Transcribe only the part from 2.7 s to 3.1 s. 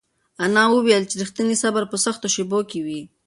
وي.